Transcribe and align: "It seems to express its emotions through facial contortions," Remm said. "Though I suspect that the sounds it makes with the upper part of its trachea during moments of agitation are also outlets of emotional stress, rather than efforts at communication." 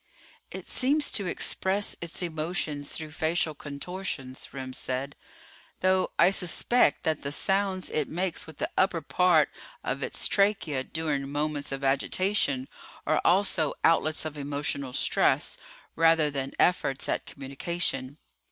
"It 0.49 0.65
seems 0.67 1.11
to 1.11 1.27
express 1.27 1.95
its 2.01 2.23
emotions 2.23 2.93
through 2.93 3.11
facial 3.11 3.53
contortions," 3.53 4.47
Remm 4.51 4.73
said. 4.73 5.15
"Though 5.81 6.09
I 6.17 6.31
suspect 6.31 7.03
that 7.03 7.21
the 7.21 7.31
sounds 7.31 7.91
it 7.91 8.07
makes 8.07 8.47
with 8.47 8.57
the 8.57 8.71
upper 8.75 9.01
part 9.01 9.49
of 9.83 10.01
its 10.01 10.27
trachea 10.27 10.83
during 10.83 11.29
moments 11.31 11.71
of 11.71 11.83
agitation 11.83 12.67
are 13.05 13.21
also 13.23 13.75
outlets 13.83 14.25
of 14.25 14.39
emotional 14.39 14.93
stress, 14.93 15.59
rather 15.95 16.31
than 16.31 16.53
efforts 16.57 17.07
at 17.07 17.27
communication." 17.27 18.17